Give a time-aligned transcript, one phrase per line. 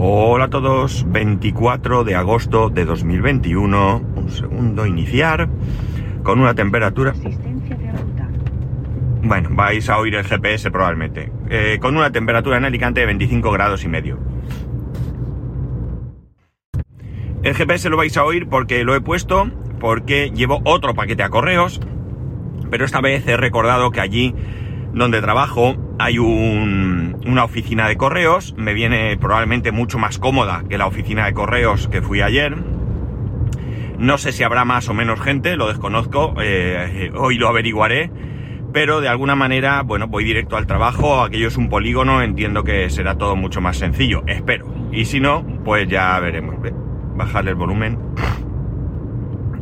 [0.00, 5.48] Hola a todos, 24 de agosto de 2021, un segundo, iniciar,
[6.22, 7.14] con una temperatura...
[9.24, 13.50] Bueno, vais a oír el GPS probablemente, eh, con una temperatura en Alicante de 25
[13.50, 14.20] grados y medio.
[17.42, 21.28] El GPS lo vais a oír porque lo he puesto, porque llevo otro paquete a
[21.28, 21.80] correos,
[22.70, 24.32] pero esta vez he recordado que allí
[24.92, 30.86] donde trabajo hay una oficina de correos, me viene probablemente mucho más cómoda que la
[30.86, 32.56] oficina de correos que fui ayer.
[33.98, 38.12] No sé si habrá más o menos gente, lo desconozco, eh, hoy lo averiguaré,
[38.72, 42.88] pero de alguna manera, bueno, voy directo al trabajo, aquello es un polígono, entiendo que
[42.90, 44.72] será todo mucho más sencillo, espero.
[44.92, 46.56] Y si no, pues ya veremos.
[47.16, 47.98] Bajarle el volumen.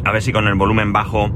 [0.05, 1.31] A ver si con el volumen bajo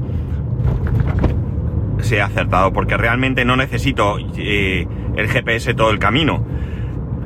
[2.01, 6.45] se ha acertado, porque realmente no necesito eh, el GPS todo el camino.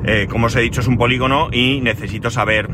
[0.04, 2.68] Eh, como os he dicho, es un polígono y necesito saber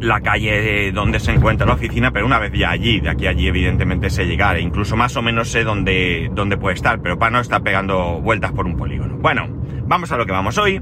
[0.00, 3.30] la calle donde se encuentra la oficina, pero una vez ya allí, de aquí a
[3.30, 7.18] allí evidentemente sé llegar, e incluso más o menos sé dónde, dónde puede estar, pero
[7.18, 9.16] para no estar pegando vueltas por un polígono.
[9.16, 9.48] Bueno,
[9.86, 10.80] vamos a lo que vamos hoy.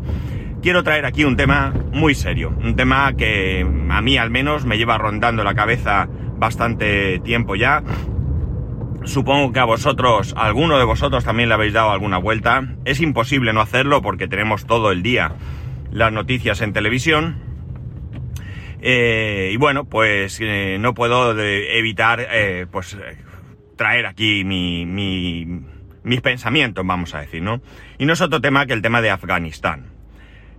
[0.62, 4.78] Quiero traer aquí un tema muy serio, un tema que a mí al menos me
[4.78, 6.08] lleva rondando la cabeza
[6.38, 7.82] bastante tiempo ya,
[9.04, 12.76] Supongo que a vosotros, a alguno de vosotros también le habéis dado alguna vuelta.
[12.84, 15.32] Es imposible no hacerlo porque tenemos todo el día
[15.90, 17.36] las noticias en televisión.
[18.80, 22.96] Eh, y bueno, pues eh, no puedo evitar eh, pues
[23.76, 27.60] traer aquí mi, mis pensamientos, vamos a decir, ¿no?
[27.98, 30.01] Y no es otro tema que el tema de Afganistán.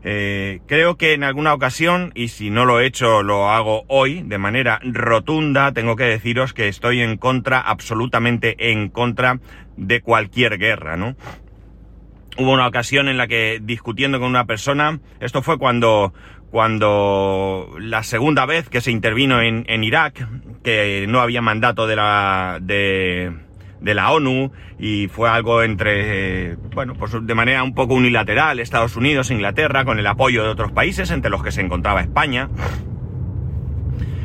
[0.06, 4.22] Eh, creo que en alguna ocasión, y si no lo he hecho, lo hago hoy
[4.22, 9.40] de manera rotunda, tengo que deciros que estoy en contra, absolutamente en contra
[9.78, 11.16] de cualquier guerra, ¿no?
[12.38, 16.14] Hubo una ocasión en la que discutiendo con una persona, esto fue cuando,
[16.52, 20.28] cuando la segunda vez que se intervino en, en Irak,
[20.64, 23.32] que no había mandato de la, de,
[23.84, 28.96] de la ONU y fue algo entre, bueno, pues de manera un poco unilateral, Estados
[28.96, 32.50] Unidos, Inglaterra, con el apoyo de otros países, entre los que se encontraba España.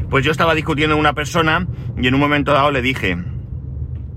[0.09, 1.67] Pues yo estaba discutiendo con una persona
[2.01, 3.19] y en un momento dado le dije,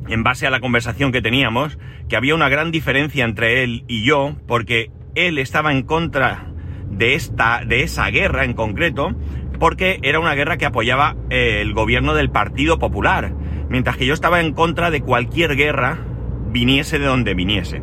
[0.07, 4.03] en base a la conversación que teníamos, que había una gran diferencia entre él y
[4.03, 6.47] yo, porque él estaba en contra
[6.89, 9.15] de esta, de esa guerra en concreto,
[9.59, 13.33] porque era una guerra que apoyaba eh, el gobierno del Partido Popular
[13.71, 15.97] mientras que yo estaba en contra de cualquier guerra,
[16.51, 17.81] viniese de donde viniese.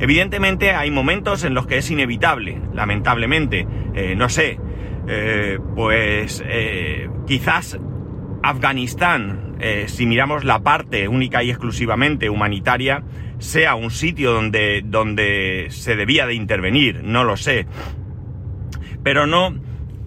[0.00, 4.58] Evidentemente hay momentos en los que es inevitable, lamentablemente, eh, no sé,
[5.06, 7.78] eh, pues eh, quizás
[8.42, 9.56] Afganistán,
[9.86, 13.02] si miramos la parte única y exclusivamente humanitaria,
[13.38, 17.66] sea un sitio donde, donde se debía de intervenir, no lo sé.
[19.02, 19.52] Pero no,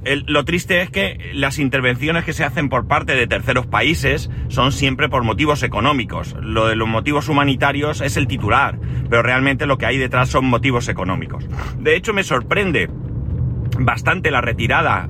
[0.03, 4.71] lo triste es que las intervenciones que se hacen por parte de terceros países son
[4.71, 6.35] siempre por motivos económicos.
[6.41, 8.79] Lo de los motivos humanitarios es el titular,
[9.09, 11.47] pero realmente lo que hay detrás son motivos económicos.
[11.77, 12.89] De hecho, me sorprende
[13.79, 15.09] bastante la retirada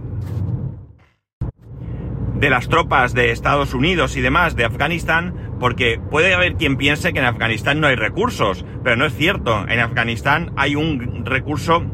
[2.35, 7.13] de las tropas de Estados Unidos y demás de Afganistán, porque puede haber quien piense
[7.13, 9.65] que en Afganistán no hay recursos, pero no es cierto.
[9.69, 11.85] En Afganistán hay un recurso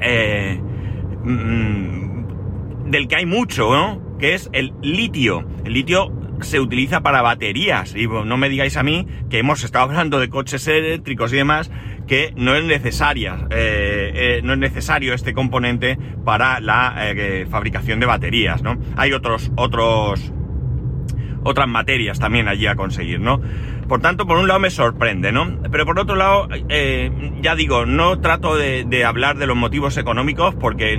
[0.00, 0.60] eh,
[1.24, 2.11] mm,
[2.92, 4.18] del que hay mucho, ¿no?
[4.18, 5.44] Que es el litio.
[5.64, 7.96] El litio se utiliza para baterías.
[7.96, 11.70] Y no me digáis a mí que hemos estado hablando de coches eléctricos y demás,
[12.06, 17.98] que no es necesaria, eh, eh, no es necesario este componente para la eh, fabricación
[17.98, 18.76] de baterías, ¿no?
[18.96, 20.32] Hay otros, otros,
[21.44, 23.40] otras materias también allí a conseguir, ¿no?
[23.88, 25.60] Por tanto, por un lado me sorprende, ¿no?
[25.70, 26.48] Pero por otro lado,
[27.40, 30.96] ya digo, no trato de, de hablar de los motivos económicos porque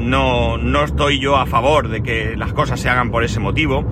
[0.00, 3.84] no, no estoy yo a favor de que las cosas se hagan por ese motivo,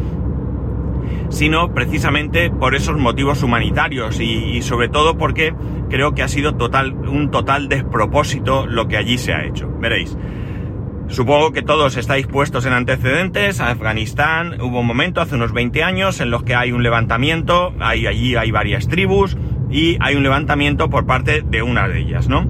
[1.31, 5.55] sino precisamente por esos motivos humanitarios y, sobre todo porque
[5.89, 9.71] creo que ha sido total, un total despropósito lo que allí se ha hecho.
[9.79, 10.17] Veréis.
[11.09, 13.61] Supongo que todos estáis puestos en antecedentes.
[13.61, 18.07] Afganistán hubo un momento, hace unos 20 años, en los que hay un levantamiento, hay,
[18.07, 19.37] allí hay varias tribus
[19.71, 22.47] y hay un levantamiento por parte de una de ellas, ¿no?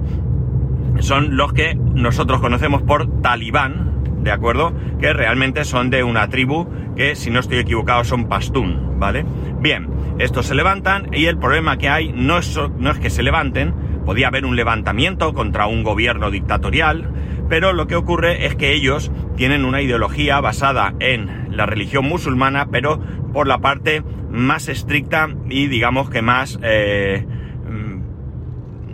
[0.99, 4.73] Son los que nosotros conocemos por talibán, ¿de acuerdo?
[4.99, 9.25] Que realmente son de una tribu que, si no estoy equivocado, son pastún, ¿vale?
[9.59, 9.87] Bien,
[10.19, 13.73] estos se levantan y el problema que hay no es, no es que se levanten,
[14.05, 17.09] podía haber un levantamiento contra un gobierno dictatorial,
[17.47, 22.67] pero lo que ocurre es que ellos tienen una ideología basada en la religión musulmana,
[22.71, 22.99] pero
[23.33, 26.59] por la parte más estricta y digamos que más...
[26.61, 27.25] Eh,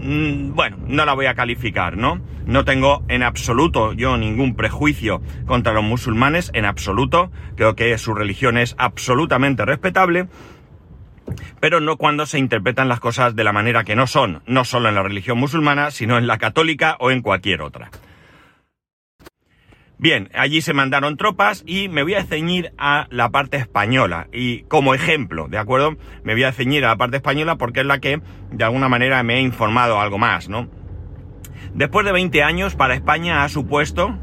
[0.01, 2.21] bueno, no la voy a calificar, ¿no?
[2.45, 7.31] No tengo en absoluto yo ningún prejuicio contra los musulmanes, en absoluto.
[7.55, 10.27] Creo que su religión es absolutamente respetable
[11.59, 14.89] pero no cuando se interpretan las cosas de la manera que no son, no solo
[14.89, 17.89] en la religión musulmana, sino en la católica o en cualquier otra.
[19.97, 24.27] Bien, allí se mandaron tropas y me voy a ceñir a la parte española.
[24.33, 25.95] Y como ejemplo, ¿de acuerdo?
[26.23, 28.21] Me voy a ceñir a la parte española porque es la que
[28.51, 30.69] de alguna manera me ha informado algo más, ¿no?
[31.73, 34.17] Después de 20 años, para España ha supuesto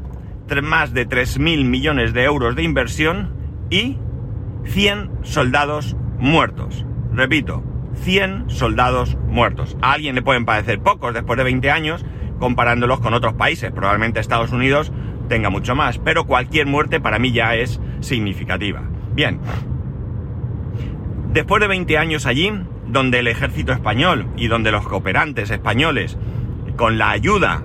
[0.61, 3.33] más de 3.000 millones de euros de inversión
[3.69, 3.97] y
[4.65, 6.85] 100 soldados muertos.
[7.11, 7.63] Repito,
[7.95, 9.77] 100 soldados muertos.
[9.81, 12.05] A alguien le pueden parecer pocos después de 20 años
[12.39, 13.71] comparándolos con otros países.
[13.71, 14.91] Probablemente Estados Unidos
[15.33, 18.83] tenga mucho más, pero cualquier muerte para mí ya es significativa.
[19.15, 19.39] Bien,
[21.33, 22.53] después de 20 años allí,
[22.85, 26.19] donde el ejército español y donde los cooperantes españoles,
[26.75, 27.63] con la ayuda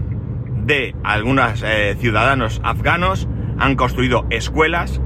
[0.64, 3.28] de algunos eh, ciudadanos afganos,
[3.58, 5.02] han construido escuelas,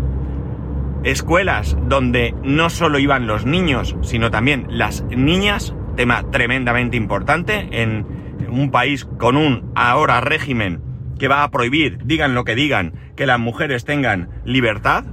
[1.03, 8.07] escuelas donde no solo iban los niños, sino también las niñas, tema tremendamente importante en
[8.49, 10.92] un país con un ahora régimen
[11.23, 15.05] que va a prohibir, digan lo que digan, que las mujeres tengan libertad.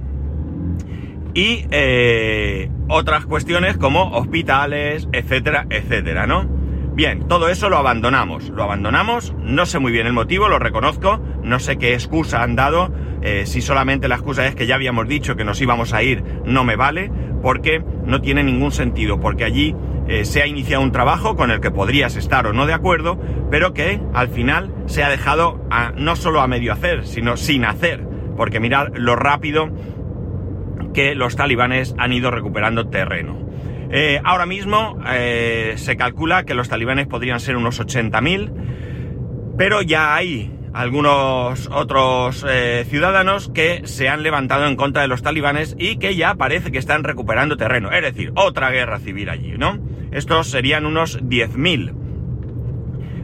[1.34, 6.48] Y eh, otras cuestiones como hospitales, etcétera, etcétera, ¿no?
[6.94, 11.20] Bien, todo eso lo abandonamos, lo abandonamos, no sé muy bien el motivo, lo reconozco,
[11.42, 12.92] no sé qué excusa han dado,
[13.22, 16.22] eh, si solamente la excusa es que ya habíamos dicho que nos íbamos a ir,
[16.44, 17.10] no me vale,
[17.42, 19.74] porque no tiene ningún sentido, porque allí
[20.08, 23.20] eh, se ha iniciado un trabajo con el que podrías estar o no de acuerdo,
[23.50, 25.60] pero que al final se ha dejado
[25.96, 29.70] no solo a medio hacer, sino sin hacer, porque mirar lo rápido
[30.94, 33.38] que los talibanes han ido recuperando terreno.
[33.92, 34.98] Eh, ahora mismo
[35.76, 38.52] se calcula que los talibanes podrían ser unos 80.000,
[39.56, 45.22] pero ya hay algunos otros eh, ciudadanos que se han levantado en contra de los
[45.22, 47.90] talibanes y que ya parece que están recuperando terreno.
[47.90, 49.78] Es decir, otra guerra civil allí, ¿no?
[50.12, 51.92] Estos serían unos 10.000.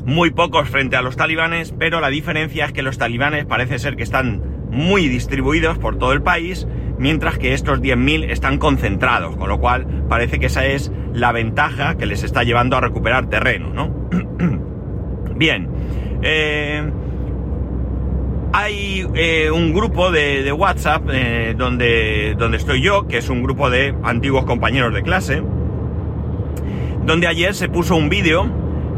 [0.04, 3.96] Muy pocos frente a los talibanes, pero la diferencia es que los talibanes parece ser
[3.96, 6.66] que están muy distribuidos por todo el país,
[6.98, 11.96] mientras que estos 10.000 están concentrados, con lo cual parece que esa es la ventaja
[11.96, 14.08] que les está llevando a recuperar terreno, ¿no?
[15.36, 15.68] Bien.
[16.22, 16.90] Eh,
[18.56, 23.68] hay eh, un grupo de, WhatsApp eh, donde, donde estoy yo, que es un grupo
[23.68, 25.42] de antiguos compañeros de clase,
[27.04, 28.50] donde ayer se puso un vídeo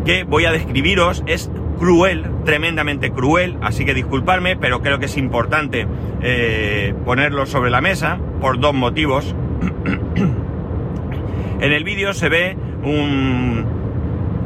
[0.04, 5.16] que voy a describiros, es cruel, tremendamente cruel, así que disculparme, pero creo que es
[5.16, 5.88] importante
[6.22, 9.34] eh, ponerlo sobre la mesa por dos motivos.
[11.60, 13.64] en el vídeo se ve un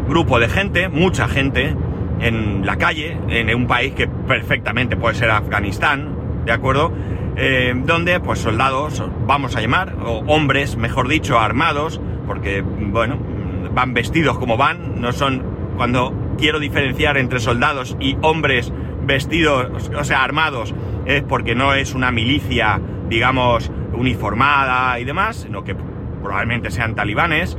[0.08, 1.76] grupo de gente, mucha gente,
[2.22, 6.92] en la calle, en un país que perfectamente puede ser Afganistán, ¿de acuerdo?
[7.36, 13.18] Eh, donde pues soldados, vamos a llamar, o hombres, mejor dicho, armados, porque, bueno,
[13.74, 15.42] van vestidos como van, no son,
[15.76, 18.72] cuando quiero diferenciar entre soldados y hombres
[19.04, 20.74] vestidos, o sea, armados,
[21.06, 25.74] es porque no es una milicia, digamos, uniformada y demás, sino que
[26.22, 27.56] probablemente sean talibanes,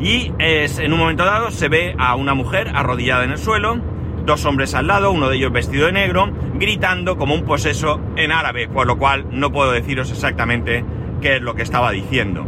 [0.00, 3.78] y es, en un momento dado se ve a una mujer arrodillada en el suelo,
[4.24, 8.32] dos hombres al lado, uno de ellos vestido de negro, gritando como un poseso en
[8.32, 10.84] árabe, por lo cual no puedo deciros exactamente
[11.20, 12.46] qué es lo que estaba diciendo.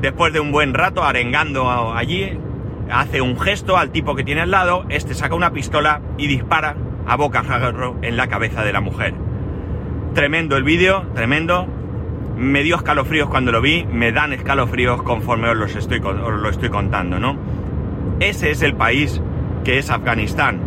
[0.00, 2.36] Después de un buen rato arengando allí,
[2.90, 6.76] hace un gesto al tipo que tiene al lado, este saca una pistola y dispara
[7.06, 7.44] a boca
[8.02, 9.14] en la cabeza de la mujer.
[10.14, 11.66] Tremendo el vídeo, tremendo,
[12.38, 16.68] me dio escalofríos cuando lo vi, me dan escalofríos conforme os, los estoy, lo estoy
[16.68, 17.36] contando, ¿no?
[18.20, 19.20] Ese es el país
[19.64, 20.60] que es Afganistán.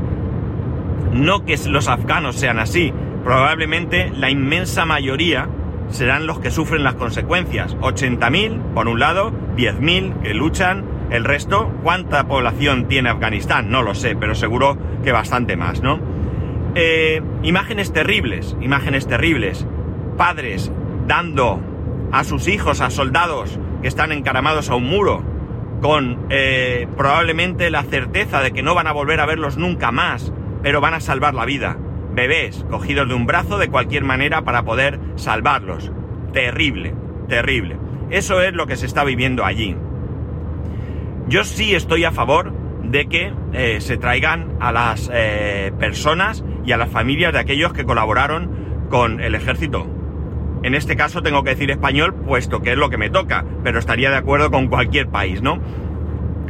[1.13, 5.47] No que los afganos sean así, probablemente la inmensa mayoría
[5.89, 7.75] serán los que sufren las consecuencias.
[7.77, 13.69] 80.000 por un lado, 10.000 que luchan, el resto, ¿cuánta población tiene Afganistán?
[13.69, 15.99] No lo sé, pero seguro que bastante más, ¿no?
[16.75, 19.65] Eh, imágenes terribles, imágenes terribles.
[20.17, 20.71] Padres
[21.07, 21.59] dando
[22.11, 25.23] a sus hijos, a soldados que están encaramados a un muro,
[25.81, 30.31] con eh, probablemente la certeza de que no van a volver a verlos nunca más,
[30.61, 31.77] pero van a salvar la vida.
[32.13, 35.91] Bebés cogidos de un brazo de cualquier manera para poder salvarlos.
[36.33, 36.93] Terrible,
[37.27, 37.77] terrible.
[38.09, 39.75] Eso es lo que se está viviendo allí.
[41.27, 42.51] Yo sí estoy a favor
[42.83, 47.73] de que eh, se traigan a las eh, personas y a las familias de aquellos
[47.73, 49.87] que colaboraron con el ejército
[50.63, 53.79] en este caso tengo que decir español, puesto que es lo que me toca, pero
[53.79, 55.59] estaría de acuerdo con cualquier país, ¿no?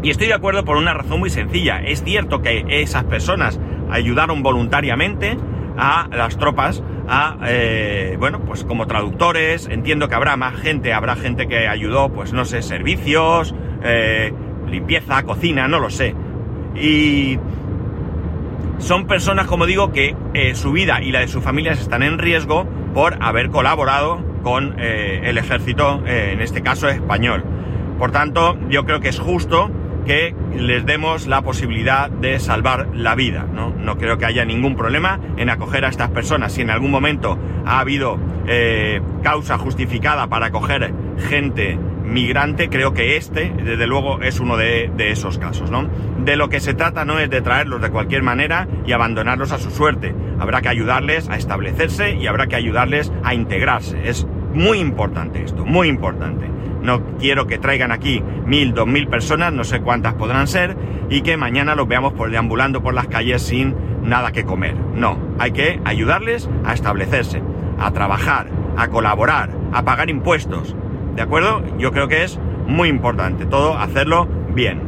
[0.03, 1.79] Y estoy de acuerdo por una razón muy sencilla.
[1.81, 3.59] Es cierto que esas personas
[3.91, 5.37] ayudaron voluntariamente
[5.77, 11.15] a las tropas a, eh, bueno, pues como traductores, entiendo que habrá más gente, habrá
[11.15, 13.53] gente que ayudó, pues no sé, servicios,
[13.83, 14.33] eh,
[14.67, 16.15] limpieza, cocina, no lo sé.
[16.75, 17.37] Y
[18.79, 22.17] son personas, como digo, que eh, su vida y la de sus familias están en
[22.17, 27.43] riesgo por haber colaborado con el ejército, en este caso español.
[28.00, 29.69] Por tanto, yo creo que es justo
[30.05, 33.45] que les demos la posibilidad de salvar la vida.
[33.51, 33.69] ¿no?
[33.69, 36.53] no creo que haya ningún problema en acoger a estas personas.
[36.53, 38.17] Si en algún momento ha habido
[38.48, 40.93] eh, causa justificada para acoger
[41.29, 41.77] gente
[42.11, 45.87] migrante, creo que este, desde luego, es uno de, de, esos casos, ¿no?
[46.23, 49.57] De lo que se trata no es de traerlos de cualquier manera y abandonarlos a
[49.57, 50.13] su suerte.
[50.39, 54.09] Habrá que ayudarles a establecerse y habrá que ayudarles a integrarse.
[54.09, 56.49] Es muy importante esto, muy importante.
[56.81, 60.75] No quiero que traigan aquí mil, dos mil personas, no sé cuántas podrán ser,
[61.09, 64.75] y que mañana los veamos por deambulando por las calles sin nada que comer.
[64.95, 67.41] No, hay que ayudarles a establecerse,
[67.79, 70.75] a trabajar, a colaborar, a pagar impuestos.
[71.15, 71.63] ¿De acuerdo?
[71.77, 74.81] Yo creo que es muy importante todo hacerlo bien.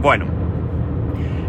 [0.00, 0.26] Bueno,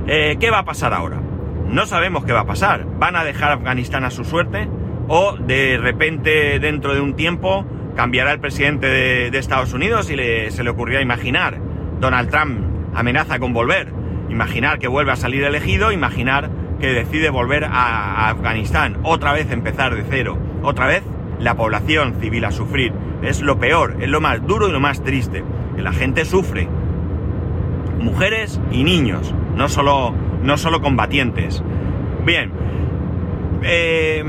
[0.08, 1.20] eh, ¿qué va a pasar ahora?
[1.68, 2.86] No sabemos qué va a pasar.
[2.98, 4.68] ¿Van a dejar Afganistán a su suerte?
[5.08, 10.16] ¿O de repente, dentro de un tiempo, cambiará el presidente de, Estados Unidos y
[10.52, 11.58] se le ocurrirá imaginar.
[12.00, 12.60] Donald Trump
[12.94, 13.92] amenaza con volver.
[14.30, 19.96] Imaginar que vuelve a salir elegido, imaginar que decide volver a, Afganistán, otra vez empezar
[19.96, 21.04] de cero, otra vez
[21.40, 22.94] la población civil a sufrir.
[23.26, 25.44] Es lo peor, es lo más duro y lo más triste,
[25.76, 26.68] que la gente sufre.
[28.00, 30.14] Mujeres y niños, no solo,
[30.44, 31.64] no solo combatientes.
[32.24, 32.52] Bien,
[33.64, 34.24] eh,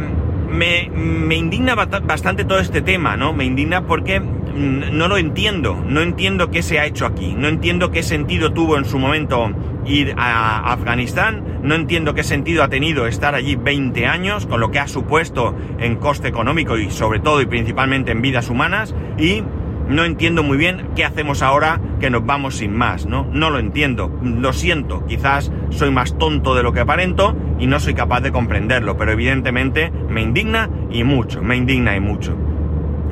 [0.50, 3.33] me, indigna bastante todo este tema, ¿no?
[3.33, 7.91] Me indigna porque no lo entiendo, no entiendo qué se ha hecho aquí, no entiendo
[7.91, 9.50] qué sentido tuvo en su momento
[9.87, 14.71] ir a Afganistán, no entiendo qué sentido ha tenido estar allí 20 años, con lo
[14.71, 19.43] que ha supuesto en coste económico y sobre todo y principalmente en vidas humanas, y
[19.88, 23.26] no entiendo muy bien qué hacemos ahora que nos vamos sin más, ¿no?
[23.33, 27.78] No lo entiendo, lo siento, quizás soy más tonto de lo que aparento y no
[27.78, 32.37] soy capaz de comprenderlo, pero evidentemente me indigna y mucho, me indigna y mucho.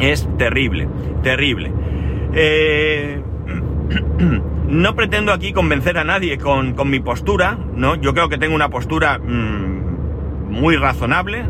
[0.00, 0.88] Es terrible,
[1.23, 1.73] terrible.
[2.35, 3.23] Eh,
[4.75, 7.95] no pretendo aquí convencer a nadie con, mi postura, ¿no?
[7.95, 11.45] Yo creo que tengo una postura mm, muy razonable,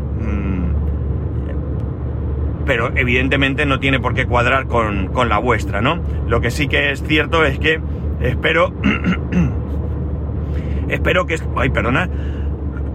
[2.65, 6.01] pero evidentemente no tiene por qué cuadrar con, la vuestra, ¿no?
[6.27, 7.79] Lo que sí que es cierto es que
[8.21, 8.73] espero...
[10.89, 11.37] espero que...
[11.55, 12.09] Ay, perdona.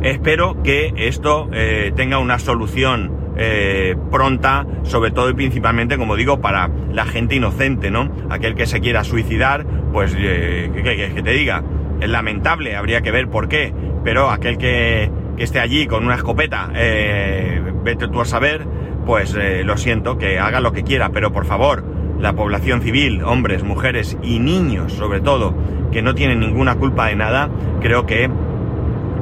[0.02, 6.40] espero que esto eh, tenga una solución eh, pronta, sobre todo y principalmente, como digo,
[6.40, 8.11] para la gente inocente, ¿no?
[8.31, 10.71] Aquel que se quiera suicidar, pues, eh,
[11.14, 11.62] que te diga,
[12.00, 13.73] es lamentable, habría que ver por qué,
[14.05, 18.66] pero aquel que que esté allí con una escopeta, eh, vete tú a saber,
[19.05, 21.85] pues lo siento, que haga lo que quiera, pero por favor,
[22.19, 25.55] la población civil, hombres, mujeres y niños sobre todo,
[25.93, 27.50] que no tienen ninguna culpa de nada,
[27.81, 28.28] creo que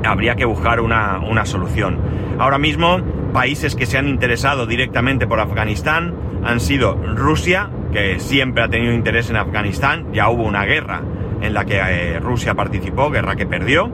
[0.04, 1.98] habría que buscar una, una solución.
[2.38, 3.00] Ahora mismo,
[3.34, 6.14] países que se han interesado directamente por Afganistán
[6.44, 11.02] han sido Rusia, que siempre ha tenido interés en Afganistán, ya hubo una guerra
[11.42, 13.90] en la que eh, Rusia participó, guerra que perdió,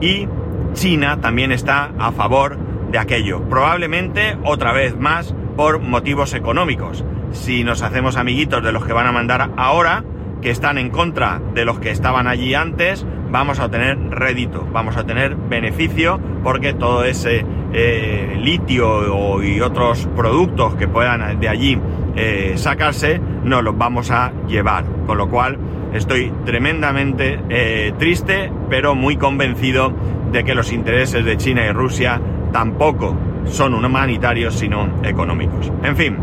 [0.00, 0.28] y
[0.72, 2.56] China también está a favor
[2.90, 3.42] de aquello.
[3.48, 7.04] Probablemente otra vez más por motivos económicos.
[7.32, 10.04] Si nos hacemos amiguitos de los que van a mandar ahora,
[10.40, 14.96] que están en contra de los que estaban allí antes, vamos a tener rédito, vamos
[14.96, 21.78] a tener beneficio porque todo ese eh, litio y otros productos que puedan de allí
[22.14, 24.84] eh, sacarse nos los vamos a llevar.
[25.06, 25.58] Con lo cual
[25.92, 29.92] estoy tremendamente eh, triste, pero muy convencido
[30.32, 32.20] de que los intereses de China y Rusia
[32.52, 33.14] tampoco
[33.46, 35.70] son humanitarios, sino económicos.
[35.82, 36.16] En fin,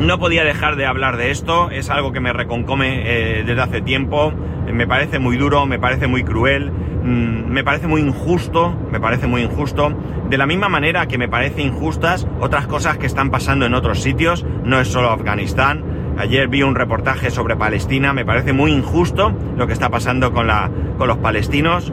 [0.00, 3.80] no podía dejar de hablar de esto, es algo que me reconcome eh, desde hace
[3.80, 4.32] tiempo,
[4.72, 9.26] me parece muy duro, me parece muy cruel, mm, me parece muy injusto, me parece
[9.26, 9.92] muy injusto,
[10.28, 14.02] de la misma manera que me parece injustas otras cosas que están pasando en otros
[14.02, 15.82] sitios, no es solo Afganistán,
[16.18, 20.46] ayer vi un reportaje sobre Palestina, me parece muy injusto lo que está pasando con,
[20.46, 21.92] la, con los palestinos,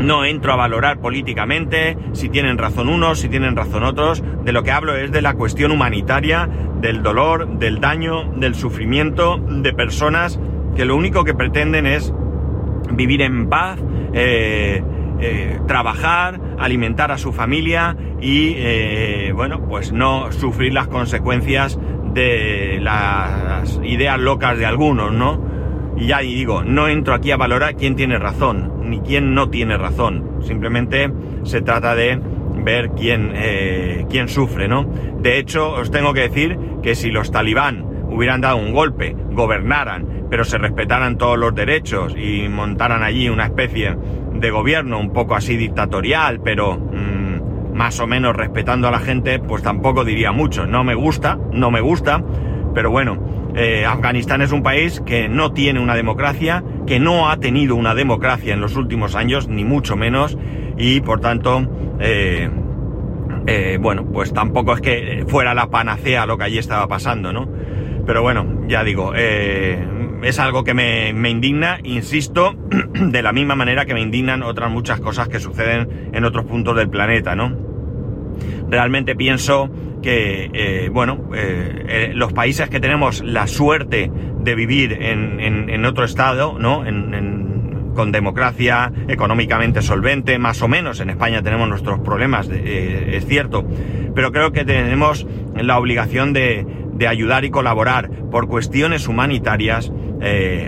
[0.00, 4.22] no entro a valorar políticamente si tienen razón unos, si tienen razón otros.
[4.44, 6.48] De lo que hablo es de la cuestión humanitaria,
[6.80, 10.38] del dolor, del daño, del sufrimiento de personas
[10.76, 12.12] que lo único que pretenden es
[12.92, 13.80] vivir en paz,
[14.12, 14.82] eh,
[15.20, 21.78] eh, trabajar, alimentar a su familia y, eh, bueno, pues no sufrir las consecuencias
[22.14, 25.47] de las ideas locas de algunos, ¿no?
[25.98, 29.76] Y ya digo, no entro aquí a valorar quién tiene razón, ni quién no tiene
[29.76, 30.38] razón.
[30.42, 31.10] Simplemente
[31.42, 32.20] se trata de
[32.64, 34.84] ver quién, eh, quién sufre, ¿no?
[35.20, 40.26] De hecho, os tengo que decir que si los talibán hubieran dado un golpe, gobernaran,
[40.30, 43.96] pero se respetaran todos los derechos y montaran allí una especie
[44.34, 49.40] de gobierno un poco así dictatorial, pero mmm, más o menos respetando a la gente,
[49.40, 50.66] pues tampoco diría mucho.
[50.66, 52.22] No me gusta, no me gusta,
[52.74, 57.38] pero bueno, eh, Afganistán es un país que no tiene una democracia, que no ha
[57.38, 60.38] tenido una democracia en los últimos años, ni mucho menos,
[60.76, 61.66] y por tanto,
[62.00, 62.50] eh,
[63.46, 67.48] eh, bueno, pues tampoco es que fuera la panacea lo que allí estaba pasando, ¿no?
[68.06, 72.54] Pero bueno, ya digo, es algo que me, me, indigna, insisto,
[72.94, 76.74] de la misma manera que me indignan otras muchas cosas que suceden en otros puntos
[76.74, 77.67] del planeta, ¿no?
[78.70, 79.70] Realmente pienso
[80.02, 84.10] que, eh, bueno, eh, eh, los países que tenemos la suerte
[84.40, 86.86] de vivir en, otro estado, ¿no?
[86.86, 87.48] En,
[87.94, 91.00] con democracia económicamente solvente, más o menos.
[91.00, 93.66] En España tenemos nuestros problemas, es cierto,
[94.14, 99.90] pero creo que tenemos la obligación de, de ayudar y colaborar por cuestiones humanitarias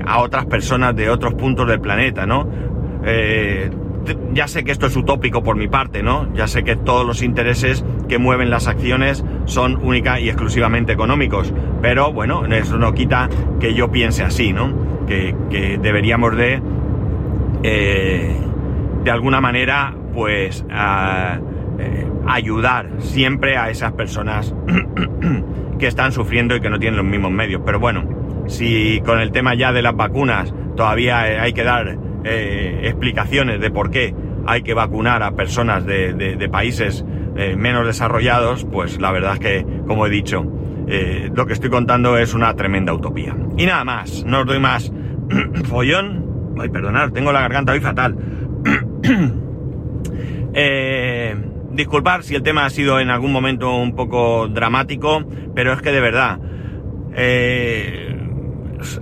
[0.07, 2.51] a otras personas de otros puntos del planeta, ¿no?
[4.33, 6.33] Ya sé que esto es utópico por mi parte, ¿no?
[6.35, 11.53] Ya sé que todos los intereses que mueven las acciones son única y exclusivamente económicos,
[11.83, 14.73] pero bueno, eso no quita que yo piense así, ¿no?
[15.07, 15.35] Que,
[15.83, 16.63] deberíamos de,
[17.63, 18.37] eh,
[19.03, 24.55] de alguna manera, pues, eh, ayudar siempre a esas personas
[25.79, 27.63] que están sufriendo y que no tienen los mismos medios.
[27.65, 28.05] Pero bueno,
[28.47, 33.71] si con el tema ya de las vacunas todavía hay que dar eh, explicaciones de
[33.71, 34.15] por qué
[34.47, 37.05] hay que vacunar a personas de, países
[37.37, 40.45] eh, menos desarrollados, pues la verdad es que, como he dicho,
[40.89, 43.37] eh, lo que estoy contando es una tremenda utopía.
[43.57, 44.93] Y nada más, no os doy más
[45.65, 46.55] follón.
[46.59, 48.17] Ay, perdonad, tengo la garganta hoy fatal.
[50.55, 51.37] eh,
[51.73, 55.93] disculpar si el tema ha sido en algún momento un poco dramático, pero es que
[55.93, 56.41] de verdad,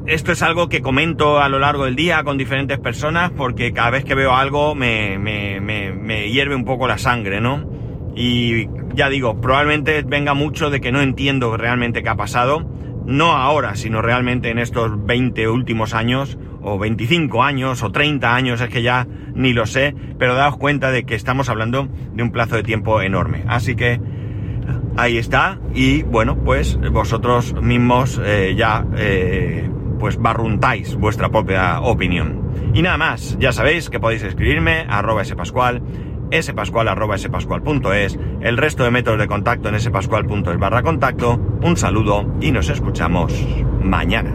[0.06, 3.90] esto es algo que comento a lo largo del día con diferentes personas porque cada
[3.90, 7.68] vez que veo algo me, hierve un poco la sangre, ¿no?
[8.14, 12.68] Y ya digo, probablemente venga mucho de que no entiendo realmente qué ha pasado,
[13.06, 18.60] no ahora, sino realmente en estos 20 últimos años, o 25 años, o 30 años,
[18.60, 22.32] es que ya ni lo sé, pero daos cuenta de que estamos hablando de un
[22.32, 23.44] plazo de tiempo enorme.
[23.46, 24.00] Así que
[24.96, 32.48] ahí está, y bueno, pues vosotros mismos eh, ya eh, pues barruntáis vuestra propia opinión.
[32.74, 35.82] Y nada más, ya sabéis que podéis escribirme a arroba spascual,
[36.40, 41.40] spascual arroba spascual.es, el resto de métodos de contacto en spascual.es barra contacto.
[41.62, 43.32] Un saludo y nos escuchamos
[43.82, 44.34] mañana.